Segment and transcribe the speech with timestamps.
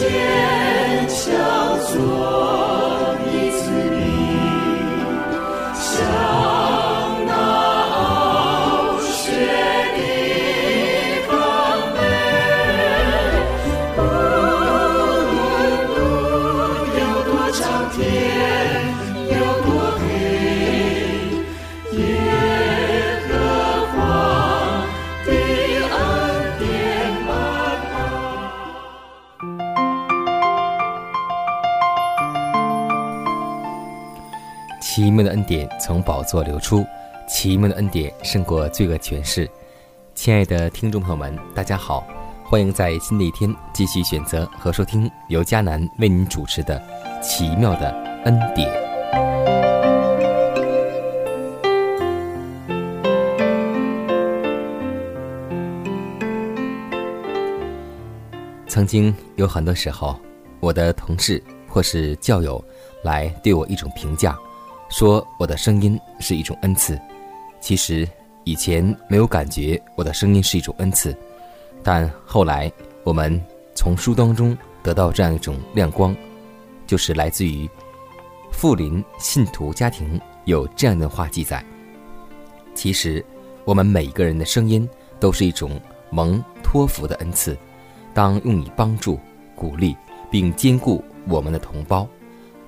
[0.00, 2.39] 坚强做。
[35.90, 36.86] 从宝座流出，
[37.26, 39.50] 奇妙的恩典胜过罪恶权势。
[40.14, 42.06] 亲爱的听众朋友们，大家好，
[42.44, 46.80] 欢迎在新的一天继续选择和收听由迦南为您主持的
[47.20, 47.90] 《奇妙的
[48.24, 48.70] 恩典》。
[58.68, 60.16] 曾经有很多时候，
[60.60, 62.64] 我的同事或是教友
[63.02, 64.38] 来对我一种评价。
[64.90, 67.00] 说我的声音是一种恩赐，
[67.60, 68.06] 其实
[68.44, 71.16] 以前没有感觉我的声音是一种恩赐，
[71.82, 72.70] 但后来
[73.04, 73.40] 我们
[73.74, 76.14] 从书当中得到这样一种亮光，
[76.88, 77.70] 就是来自于
[78.50, 81.64] 富林信徒家庭有这样的话记载：
[82.74, 83.24] 其实
[83.64, 84.86] 我们每一个人的声音
[85.20, 85.80] 都是一种
[86.10, 87.56] 蒙托福的恩赐，
[88.12, 89.20] 当用以帮助、
[89.54, 89.96] 鼓励
[90.32, 92.06] 并兼顾我们的同胞。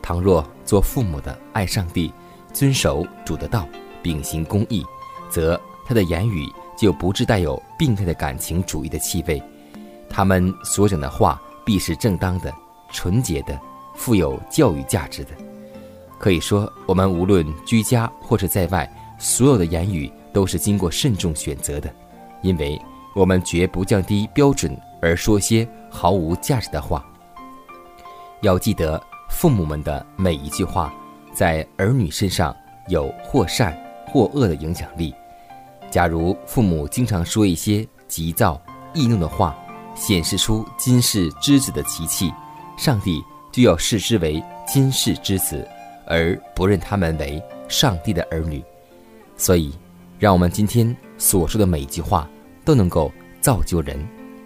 [0.03, 2.13] 倘若做父母的爱上帝，
[2.53, 3.67] 遵守主的道，
[4.03, 4.85] 秉行公义，
[5.31, 6.45] 则他的言语
[6.77, 9.41] 就不致带有病态的感情主义的气味。
[10.11, 12.53] 他们所讲的话必是正当的、
[12.91, 13.59] 纯洁的、
[13.95, 15.31] 富有教育价值的。
[16.19, 21.93] 可以说，我们无论居家或者在外，所有的言语都是经过慎重选择的，
[22.43, 22.81] 因为
[23.15, 27.05] 我们绝不降低标准而说些毫无价值的话。
[28.41, 29.01] 要记得。
[29.33, 30.95] 父母们的每一句话，
[31.33, 32.55] 在儿女身上
[32.87, 33.77] 有或善
[34.07, 35.13] 或恶的影响力。
[35.91, 38.61] 假如父母经常说一些急躁
[38.95, 39.59] 易怒的话，
[39.97, 42.33] 显示出今世之子的习气，
[42.77, 43.21] 上帝
[43.51, 45.67] 就要视之为今世之子，
[46.07, 48.63] 而不认他们为上帝的儿女。
[49.37, 49.73] 所以，
[50.21, 52.29] 让我们今天所说的每一句话
[52.65, 53.11] 都能够
[53.41, 53.99] 造就人。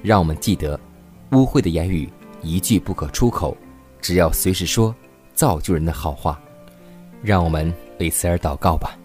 [0.02, 0.78] 让我们记得，
[1.32, 2.10] 污秽的言语
[2.40, 3.54] 一句不可出口。
[4.06, 4.94] 只要随时说
[5.34, 6.40] 造就人的好话，
[7.24, 8.96] 让我们为此而祷告吧。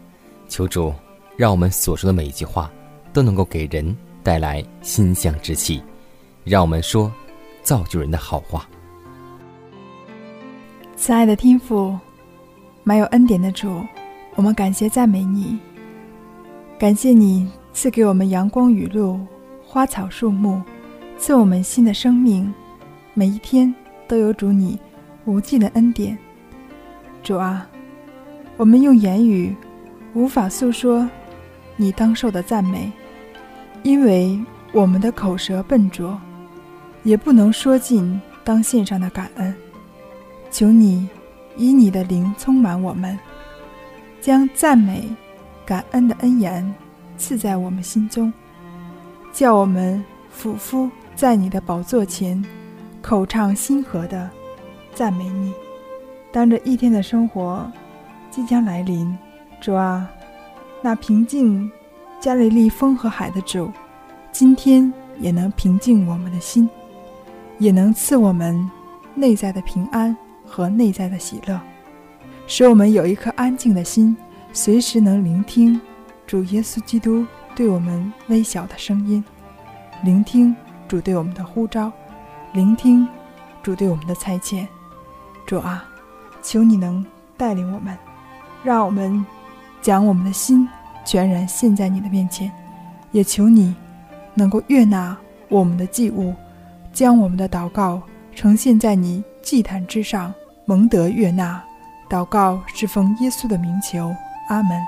[0.48, 0.94] 求主，
[1.36, 2.72] 让我们所说的每一句话
[3.12, 5.82] 都能够给人带来馨香之气。
[6.44, 7.12] 让我们说
[7.64, 8.70] 造就人的好话。
[10.96, 11.98] 慈爱的天父，
[12.84, 13.84] 满有恩典的主，
[14.36, 15.58] 我们感谢赞美你，
[16.78, 19.20] 感谢你赐给我们阳光雨露、
[19.66, 20.62] 花草树木，
[21.18, 22.54] 赐我们新的生命。
[23.16, 23.74] 每一天
[24.08, 24.80] 都有主你。
[25.26, 26.18] 无尽的恩典，
[27.22, 27.68] 主啊，
[28.58, 29.56] 我们用言语
[30.14, 31.08] 无法诉说
[31.76, 32.92] 你当受的赞美，
[33.84, 34.40] 因为
[34.72, 36.20] 我们的口舌笨拙，
[37.04, 39.54] 也不能说尽当献上的感恩。
[40.50, 41.08] 求你
[41.56, 43.18] 以你的灵充满我们，
[44.20, 45.08] 将赞美、
[45.66, 46.74] 感恩的恩言
[47.16, 48.34] 赐在我们心中，
[49.32, 52.44] 叫我们俯伏在你的宝座前，
[53.02, 54.30] 口唱心和的。
[55.02, 55.52] 赞美你，
[56.32, 57.66] 当这一天的生活
[58.30, 59.18] 即将来临，
[59.60, 60.08] 主啊，
[60.80, 61.72] 那平静
[62.20, 63.72] 加利利风和海的主，
[64.32, 66.70] 今天也能平静我们的心，
[67.58, 68.70] 也能赐我们
[69.16, 70.16] 内在的平安
[70.46, 71.60] 和内在的喜乐，
[72.46, 74.16] 使我们有一颗安静的心，
[74.54, 75.82] 随时能聆听
[76.28, 77.26] 主耶稣基督
[77.56, 79.26] 对我们微小的声音，
[80.04, 80.56] 聆听
[80.88, 81.92] 主对我们的呼召，
[82.54, 83.08] 聆听
[83.64, 84.68] 主对我们的差遣。
[85.52, 85.84] 主啊，
[86.42, 87.06] 求你能
[87.36, 87.98] 带领我们，
[88.64, 89.26] 让我们
[89.82, 90.66] 将我们的心
[91.04, 92.50] 全然献在你的面前，
[93.12, 93.76] 也求你
[94.34, 95.18] 能够悦纳
[95.50, 96.34] 我们的祭物，
[96.94, 98.02] 将我们的祷告
[98.34, 100.34] 呈现在你祭坛之上，
[100.64, 101.62] 蒙得悦纳，
[102.10, 104.10] 祷告是奉耶稣的名求，
[104.48, 104.82] 阿门。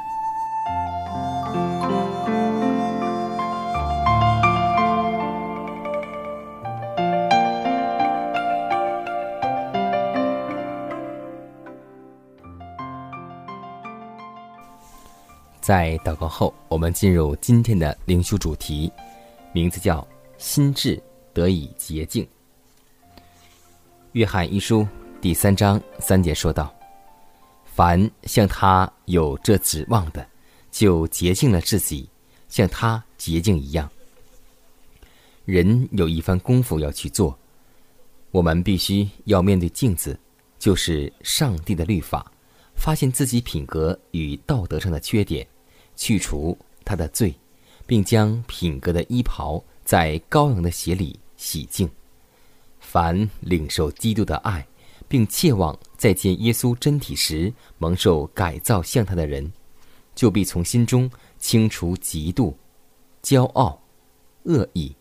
[15.64, 18.92] 在祷告后，我们进入今天的灵修主题，
[19.54, 20.06] 名字叫
[20.38, 21.02] “心智
[21.34, 22.28] 得以洁净”。
[24.12, 24.86] 约翰一书
[25.22, 26.76] 第三章三节说道
[27.64, 30.28] ：“凡像他有这指望的，
[30.70, 32.10] 就洁净了自己，
[32.50, 33.90] 像他洁净一样。”
[35.46, 37.40] 人有一番功夫要去做，
[38.32, 40.20] 我们必须要面对镜子，
[40.60, 42.30] 就是上帝的律法，
[42.76, 45.48] 发现自己品格与道德上的缺点。
[45.96, 47.34] 去除他的罪，
[47.86, 51.90] 并将品格的衣袍在羔羊的血里洗净。
[52.80, 54.66] 凡领受基督的爱，
[55.08, 59.52] 并切望再见耶稣真体时蒙受改造像他的人，
[60.14, 61.10] 就必从心中
[61.40, 62.54] 清除嫉妒、
[63.22, 63.82] 骄傲、
[64.44, 64.96] 恶意、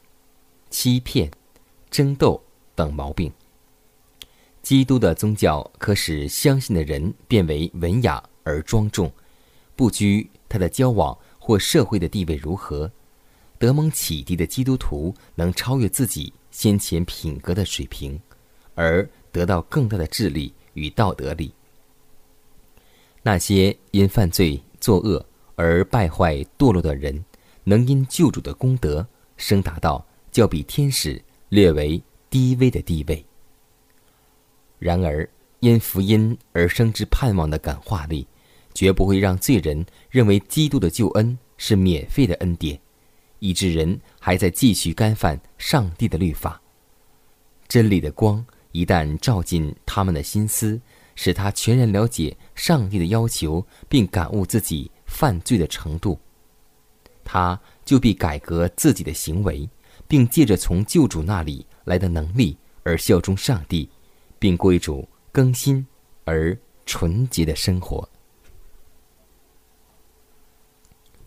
[0.71, 1.31] 欺骗、
[1.91, 2.43] 争斗
[2.75, 3.31] 等毛病。
[4.63, 9.13] 基督的宗教可使相信的人变为文雅而庄重，
[9.75, 10.31] 不拘。
[10.53, 12.93] 他的交往或社会的地位如何？
[13.59, 18.21] 德蒙启迪的基督徒能超越自己先前品格的水平，
[18.75, 21.55] 而得到更大的智力与道德力。
[23.23, 25.25] 那些因犯罪作恶
[25.57, 27.25] 而败坏堕落的人，
[27.65, 29.07] 能因救主的功德
[29.39, 33.25] 升达到较比天使略为低微的地位。
[34.79, 35.27] 然而，
[35.61, 38.27] 因福音而生之盼望的感化力。
[38.75, 42.79] 绝不会让罪人认为基督的救恩是免费的恩典，
[43.39, 46.61] 以致人还在继续干犯上帝的律法。
[47.69, 50.81] 真理的光一旦照进他们的心思，
[51.15, 56.19] 使他全然了解上帝的要求，并感悟自己犯罪的程度，
[57.25, 59.69] 他就必改革自己的行为，
[60.09, 63.89] 并借着从救主那里来的能力而效忠上帝，
[64.39, 65.87] 并过一种更新
[66.25, 68.09] 而纯洁的生活。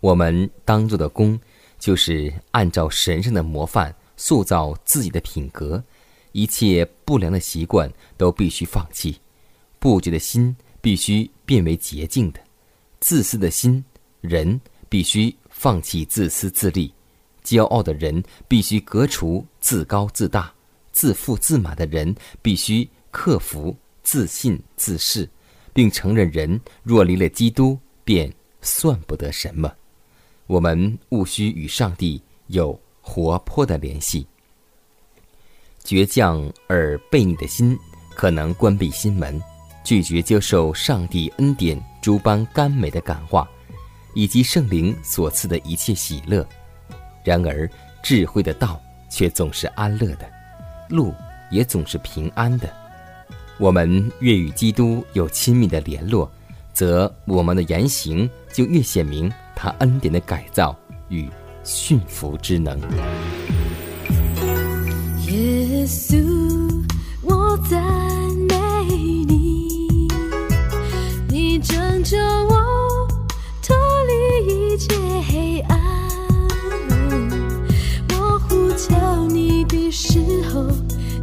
[0.05, 1.39] 我们当做的功，
[1.79, 5.83] 就是按照神圣的模范塑造自己的品格，
[6.31, 9.19] 一切不良的习惯都必须放弃，
[9.79, 12.39] 不洁的心必须变为洁净的，
[12.99, 13.83] 自私的心
[14.21, 16.93] 人必须放弃自私自利，
[17.43, 20.53] 骄傲的人必须革除自高自大，
[20.91, 25.27] 自负自满的人必须克服自信自恃，
[25.73, 28.31] 并承认人若离了基督，便
[28.61, 29.73] 算不得什么。
[30.47, 34.25] 我们务须与上帝有活泼的联系。
[35.83, 37.77] 倔强而悖逆的心，
[38.15, 39.41] 可能关闭心门，
[39.83, 43.47] 拒绝接受上帝恩典诸般甘美的感化，
[44.13, 46.47] 以及圣灵所赐的一切喜乐。
[47.23, 47.69] 然而，
[48.03, 50.29] 智慧的道却总是安乐的，
[50.89, 51.13] 路
[51.51, 52.71] 也总是平安的。
[53.57, 56.31] 我们越与基督有亲密的联络，
[56.73, 59.31] 则我们的言行就越显明。
[59.55, 60.75] 他恩典的改造
[61.07, 61.29] 与
[61.63, 62.79] 驯服之能。
[65.27, 66.15] 耶稣，
[67.23, 67.81] 我赞
[68.47, 68.55] 美
[69.27, 70.07] 你，
[71.27, 73.07] 你拯救我
[73.63, 74.93] 脱离一切
[75.27, 75.79] 黑暗。
[78.09, 80.19] 我呼求你的时
[80.53, 80.67] 候，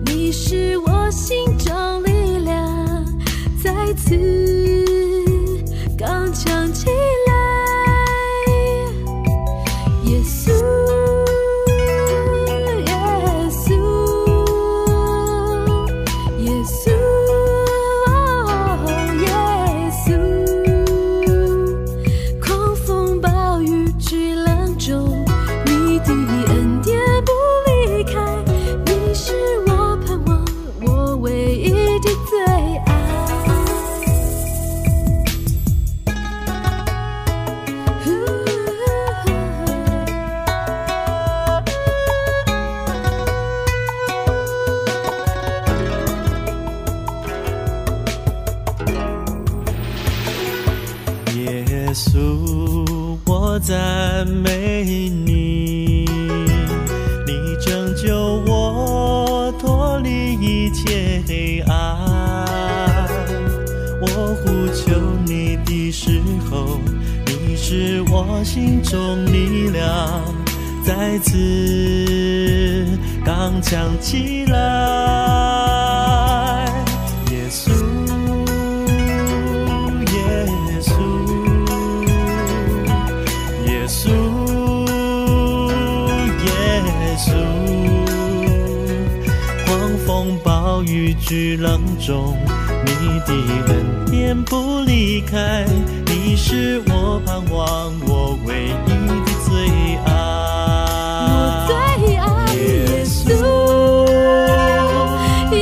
[0.04, 3.06] 你是我心中力量，
[3.62, 4.84] 再次
[5.96, 7.21] 刚强起来。
[61.26, 63.06] 黑暗
[64.00, 64.92] 我呼求
[65.26, 66.80] 你的时候
[67.26, 70.22] 你是我心中力量
[70.84, 72.86] 再次
[73.24, 75.41] 刚强起来
[91.20, 92.36] 巨浪中，
[92.84, 92.90] 你
[93.26, 93.32] 的
[93.68, 93.74] 恩
[94.10, 95.64] 典不离开，
[96.06, 98.90] 你是我盼望，我唯一
[99.24, 99.52] 的最
[100.04, 100.08] 爱。
[101.24, 101.28] 我
[101.66, 101.70] 最
[102.16, 102.60] 爱耶
[103.04, 103.30] 稣，
[105.54, 105.60] 耶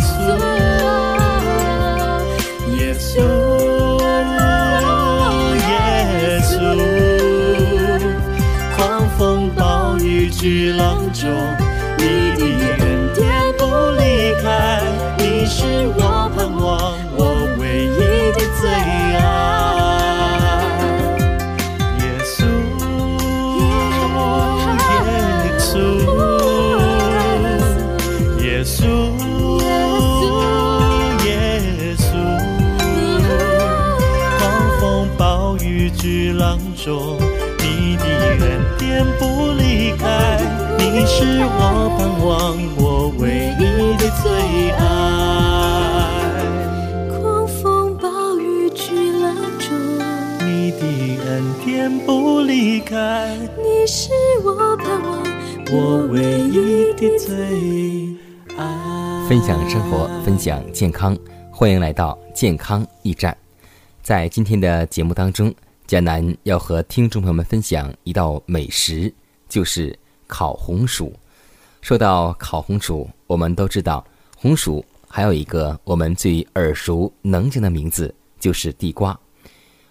[0.00, 0.14] 稣，
[2.76, 3.16] 耶稣，
[5.58, 5.70] 耶
[6.42, 6.52] 稣，
[8.76, 8.76] 狂
[9.16, 9.20] 风
[9.54, 9.60] 暴
[9.98, 11.22] 雨巨浪中，
[11.98, 12.02] 你
[12.36, 12.42] 的
[36.84, 37.16] 中，
[37.60, 40.38] 你的恩典不离开，
[40.76, 44.82] 你是我盼望，我唯一的最爱。
[47.08, 49.74] 狂风暴雨巨浪中，
[50.46, 54.10] 你的恩典不离开，你是
[54.44, 55.22] 我盼望，
[55.72, 58.14] 我唯一的最
[58.58, 59.26] 爱。
[59.26, 61.16] 分享生活，分享健康，
[61.50, 63.34] 欢迎来到健康驿站。
[64.02, 65.50] 在今天的节目当中，
[65.86, 69.12] 佳楠要和听众朋友们分享一道美食，
[69.50, 71.12] 就是烤红薯。
[71.82, 74.02] 说到烤红薯，我们都知道
[74.34, 79.18] 红薯还有一个我们最耳熟能详的名字，就是地瓜。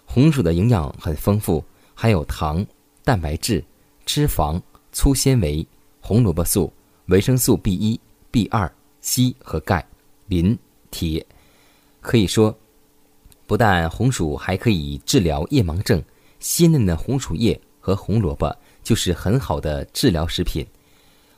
[0.03, 2.65] 红薯的营养很丰富，含有糖、
[3.03, 3.63] 蛋白质、
[4.03, 4.59] 脂肪、
[4.91, 5.65] 粗纤维、
[6.01, 6.73] 红萝卜素、
[7.05, 7.99] 维生素 B 一、
[8.31, 8.69] B 二、
[8.99, 9.85] 硒和钙、
[10.25, 10.57] 磷、
[10.89, 11.23] 铁。
[12.01, 12.57] 可以说，
[13.53, 16.03] 不但红薯还可以治疗夜盲症，
[16.39, 20.65] 鲜嫩的红薯叶和红萝卜就是很好的治疗食品。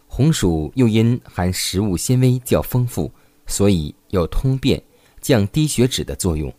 [0.07, 3.11] 红薯又因含食物纤维较丰富，
[3.47, 4.81] 所以有通便、
[5.19, 6.49] 降低血脂的作用。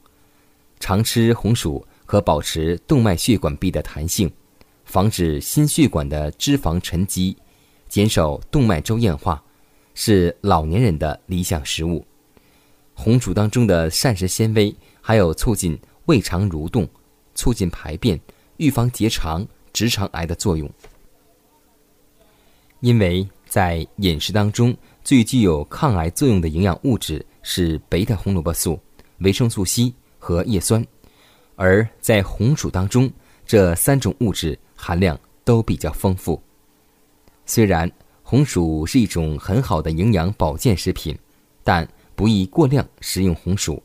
[0.78, 4.30] 常吃红薯可保持动脉血管壁的弹性，
[4.84, 7.34] 防止心血管的脂肪沉积，
[7.88, 9.42] 减少动脉粥样化，
[9.94, 12.04] 是老年人的理想食物。
[12.98, 14.74] 红薯当中的膳食纤维
[15.06, 16.84] 还有促进胃肠蠕动、
[17.32, 18.20] 促进排便、
[18.56, 20.68] 预防结肠、直肠癌的作用。
[22.80, 28.76] 因为在饮食当中最具有抗癌作用的营养物质是贝塔胡萝卜素、
[29.18, 30.84] 维生素 C 和叶酸，
[31.54, 33.08] 而在红薯当中，
[33.46, 36.42] 这三种物质含量都比较丰富。
[37.44, 37.88] 虽然
[38.24, 41.16] 红薯是一种很好的营养保健食品，
[41.62, 43.80] 但不宜过量食用红薯，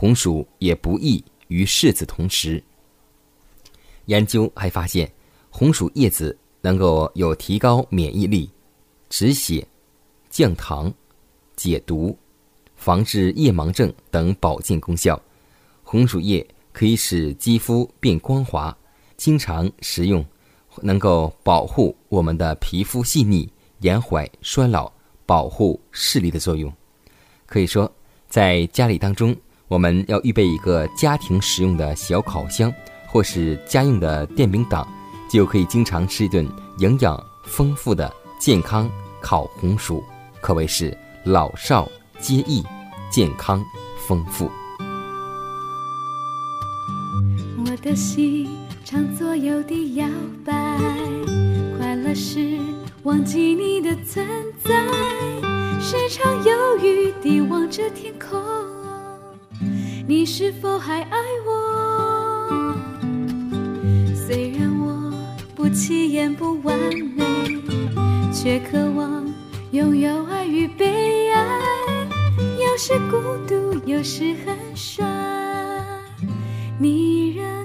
[0.00, 2.62] 红薯也不宜与柿子同食。
[4.06, 5.10] 研究还发现，
[5.50, 8.48] 红薯叶子能够有提高免疫力、
[9.10, 9.66] 止血、
[10.30, 10.94] 降糖、
[11.56, 12.16] 解毒、
[12.76, 15.20] 防治夜盲症等保健功效。
[15.82, 18.78] 红薯叶可以使肌肤变光滑，
[19.16, 20.24] 经常食用
[20.80, 24.92] 能够保护我们的皮肤细腻、延缓衰老、
[25.26, 26.72] 保护视力的作用。
[27.46, 27.92] 可以说，
[28.28, 29.36] 在家里当中，
[29.68, 32.72] 我们要预备一个家庭使用的小烤箱，
[33.06, 34.86] 或是家用的电饼铛，
[35.30, 36.48] 就可以经常吃一顿
[36.78, 38.10] 营养丰富的
[38.40, 40.02] 健康烤红薯，
[40.40, 41.86] 可谓是老少
[42.18, 42.64] 皆宜，
[43.10, 43.62] 健康
[44.06, 44.50] 丰富。
[47.58, 48.48] 我的心
[48.86, 50.08] 常左右的摇
[50.46, 50.78] 摆，
[51.76, 52.58] 快乐时
[53.02, 54.26] 忘记你的存
[54.64, 54.72] 在，
[55.78, 58.42] 时常犹豫地望着天空，
[60.08, 62.74] 你是否还爱我？
[64.14, 65.12] 虽然我
[65.54, 66.74] 不起眼不完
[67.14, 67.22] 美，
[68.32, 69.30] 却渴望
[69.72, 71.46] 拥有爱与被爱，
[72.38, 75.04] 有时孤独，有时很帅。
[76.78, 77.57] 你仍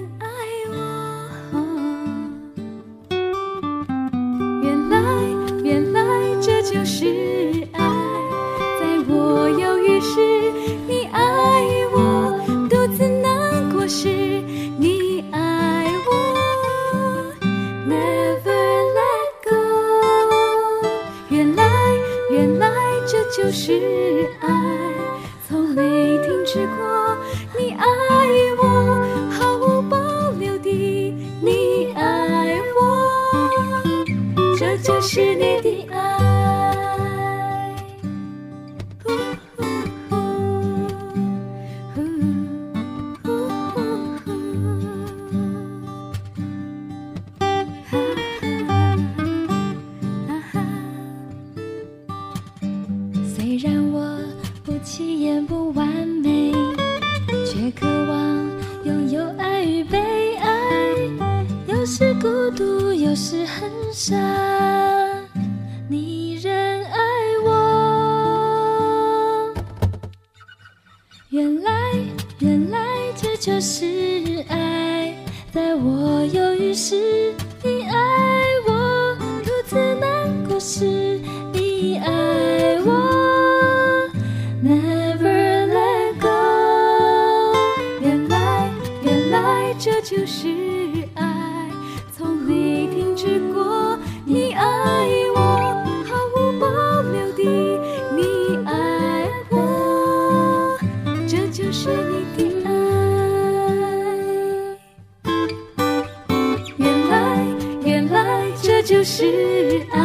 [109.04, 110.00] 是爱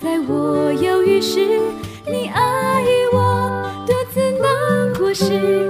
[0.00, 1.60] 在我犹豫时
[2.06, 5.65] 你爱我多次难过时。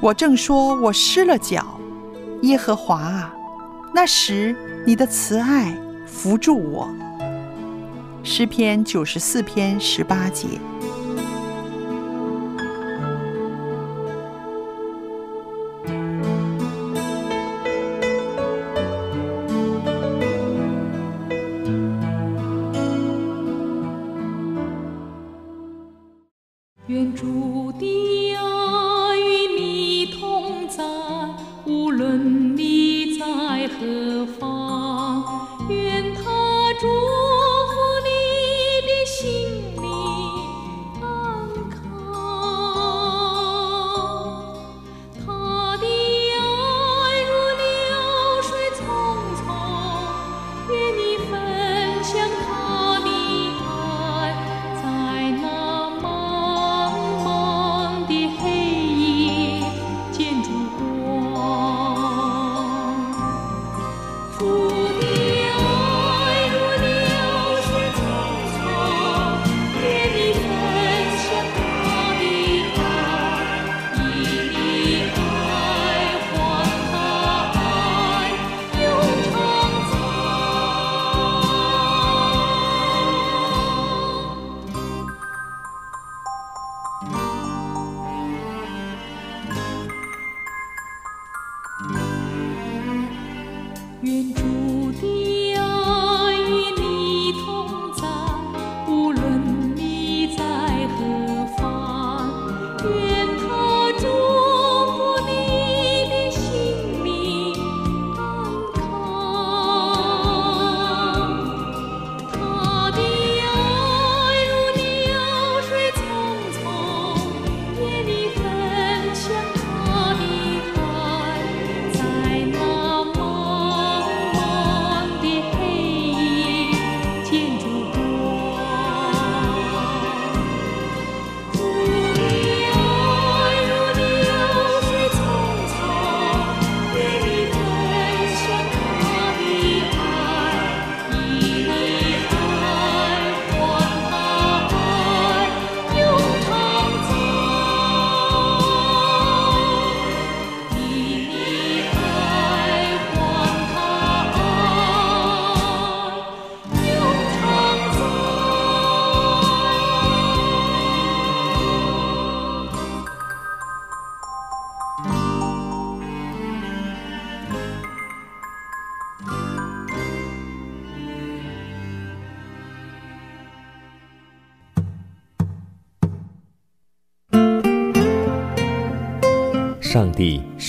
[0.00, 1.78] 我正说我失了脚
[2.42, 3.34] 耶和华啊，
[3.94, 6.88] 那时你的慈爱扶住我。
[8.22, 10.46] 诗篇九十四篇十八节。
[34.20, 34.59] will fall.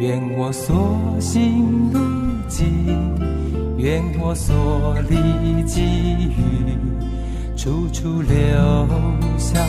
[0.00, 2.00] 愿我所行路
[2.48, 2.64] 径，
[3.76, 6.74] 愿我所历际遇，
[7.54, 8.88] 处处留
[9.36, 9.60] 下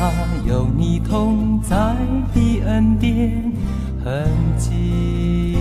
[0.48, 1.76] 有你同在
[2.34, 3.52] 的恩典
[4.06, 4.26] 痕
[4.58, 5.61] 迹。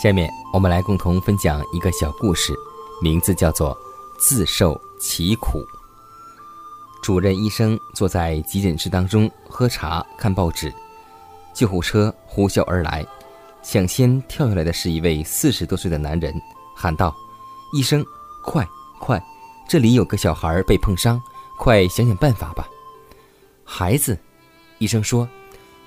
[0.00, 2.54] 下面我们来共同分享一个小故事，
[3.02, 3.76] 名字叫做
[4.18, 5.58] 《自受其苦》。
[7.02, 10.72] 主任医生坐在急诊室当中喝茶看报纸，
[11.52, 13.06] 救护车呼啸而来，
[13.62, 16.34] 抢先跳下来的是一位四十多岁的男人，
[16.74, 17.14] 喊道
[17.74, 18.02] ：“医生，
[18.42, 18.66] 快
[18.98, 19.22] 快，
[19.68, 21.20] 这里有个小孩被碰伤，
[21.58, 22.66] 快想想办法吧！”
[23.66, 24.18] 孩子，
[24.78, 25.28] 医生说：“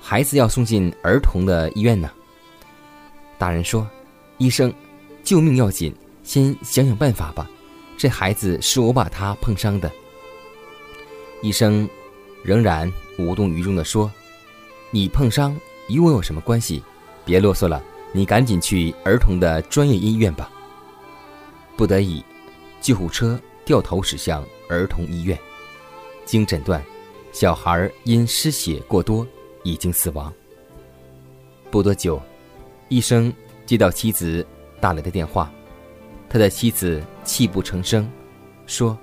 [0.00, 2.08] 孩子要送进儿童的医院呢。”
[3.36, 3.84] 大人说。
[4.44, 4.70] 医生，
[5.22, 5.90] 救命要紧，
[6.22, 7.48] 先想想办法吧。
[7.96, 9.90] 这孩子是我把他碰伤的。
[11.40, 11.88] 医生
[12.42, 14.12] 仍然无动于衷地说
[14.92, 16.82] ：“你碰伤与我有什么关系？
[17.24, 20.50] 别啰嗦了，你赶紧去儿童的专业医院吧。”
[21.74, 22.22] 不得已，
[22.82, 25.38] 救护车掉头驶向儿童医院。
[26.26, 26.84] 经诊断，
[27.32, 29.26] 小孩因失血过多
[29.62, 30.30] 已经死亡。
[31.70, 32.20] 不多久，
[32.90, 33.32] 医生。
[33.66, 34.46] 接到妻子
[34.80, 35.50] 打来的电话，
[36.28, 38.10] 他的妻子泣不成声，
[38.66, 38.96] 说：“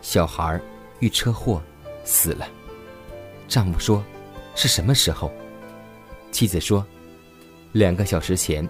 [0.00, 0.60] 小孩
[1.00, 1.60] 遇车祸
[2.04, 2.46] 死了。”
[3.48, 4.04] 丈夫说
[4.54, 5.32] ：“是什么时候？”
[6.30, 6.84] 妻子说
[7.72, 8.68] ：“两个小时前，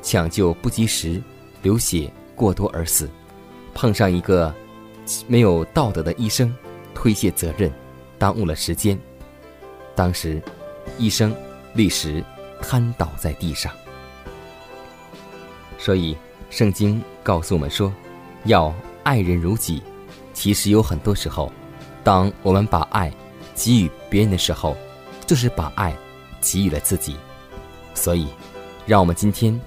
[0.00, 1.22] 抢救不及时，
[1.62, 3.08] 流血过多而死，
[3.74, 4.52] 碰上一个
[5.28, 6.52] 没有道德的医生，
[6.94, 7.70] 推卸责任，
[8.18, 8.98] 耽误了时间。
[9.94, 10.42] 当时，
[10.98, 11.34] 医生
[11.74, 12.24] 立时
[12.60, 13.72] 瘫倒在地上。”
[15.82, 16.16] 所以，
[16.48, 17.92] 圣经告诉我们说，
[18.44, 19.82] 要爱人如己。
[20.32, 21.52] 其实有很多时候，
[22.04, 23.12] 当我们把爱
[23.56, 24.76] 给予别人的时候，
[25.26, 25.92] 就是把爱
[26.40, 27.16] 给予了自己。
[27.94, 28.28] 所以，
[28.86, 29.60] 让我们今天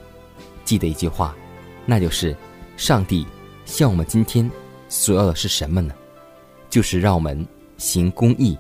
[0.64, 1.36] 记得一句话，
[1.86, 2.34] 那就是：
[2.78, 3.28] 上帝
[3.66, 4.50] 向我们今天
[4.88, 5.94] 所要的是什么呢？
[6.70, 7.46] 就是让我们
[7.78, 8.58] 行公义、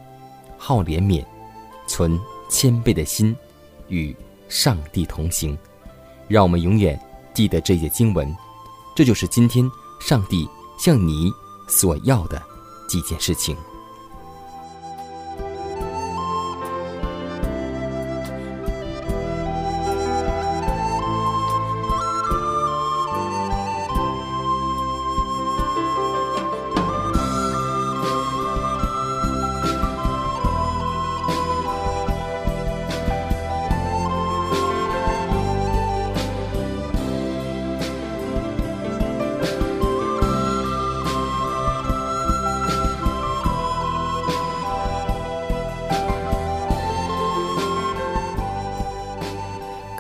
[0.57, 1.23] 好怜悯、
[1.87, 3.33] 存谦卑的心，
[3.87, 4.13] 与
[4.49, 5.57] 上帝同行。
[6.27, 6.99] 让我们永远。
[7.35, 8.35] 记得这些经文，
[8.95, 9.69] 这就是今天
[9.99, 11.31] 上帝向你
[11.67, 12.41] 所要的
[12.87, 13.55] 几件事情。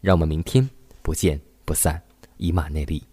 [0.00, 0.68] 让我们明天
[1.02, 2.02] 不见不散，
[2.36, 3.09] 以马内利。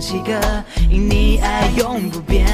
[0.00, 0.32] 起歌，
[0.90, 2.46] 因你爱永不变。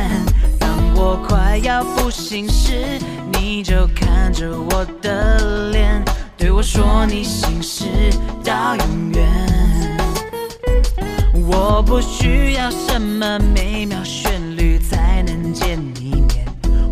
[0.59, 2.99] 当我快要不行时，
[3.33, 6.03] 你就看着我的脸，
[6.37, 7.87] 对我说你心事
[8.45, 9.29] 到永远。
[11.35, 16.47] 我不需要什么美妙旋律才能见你面，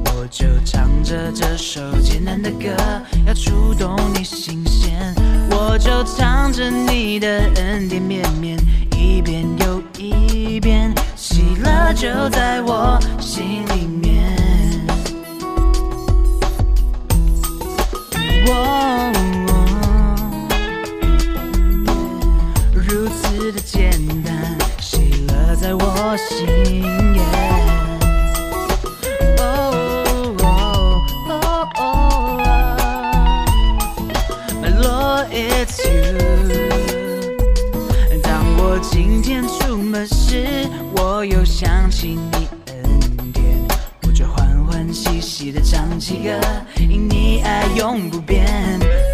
[0.07, 2.77] 我就唱着这首简单的歌，
[3.27, 5.15] 要触动你心弦。
[5.63, 8.59] 我就唱着你的恩典绵绵，
[8.97, 14.37] 一遍又一遍，喜乐就在我心里面。
[18.47, 19.13] 哦
[22.73, 23.91] 如此的简
[24.25, 27.00] 单，喜乐在我心。
[35.49, 36.19] It's you。
[38.23, 43.45] 当我今天出门时，我又想起你恩典，
[44.07, 46.41] 我就欢欢喜喜的唱起歌，
[46.79, 48.47] 因你爱永不变。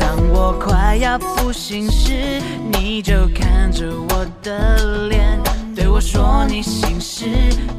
[0.01, 2.41] 当我快要不行时，
[2.73, 5.39] 你就看着我的脸，
[5.75, 7.27] 对我说你心事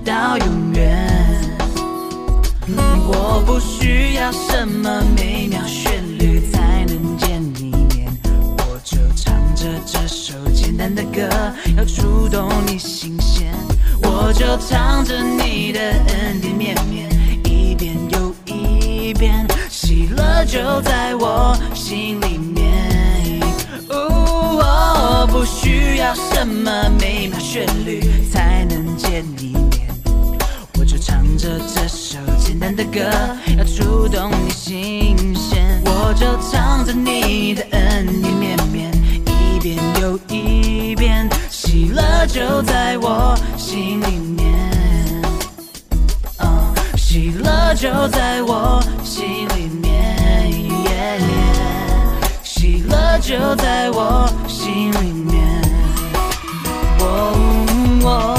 [0.05, 1.07] 到永远。
[3.09, 5.61] 我不需要什么美妙
[11.17, 11.27] 歌，
[11.75, 13.51] 要触动你心弦。
[14.03, 17.09] 我就唱着你的恩典绵绵，
[17.43, 23.41] 一遍又一遍，喜乐就在我心里面。
[23.89, 27.99] 哦，我不需要什么美妙旋律
[28.31, 29.89] 才能见你面。
[30.77, 32.99] 我就唱着这首简单的歌，
[33.57, 35.81] 要触动你心弦。
[35.83, 38.91] 我就唱着你的恩典绵绵，
[39.25, 40.95] 一遍又一
[41.97, 44.69] 遍，喜乐就在我心里面。
[46.37, 50.41] 嗯，喜乐就在我心里面，
[52.43, 55.61] 喜乐就在我心里面。
[56.99, 57.03] 哦
[58.03, 58.36] 哦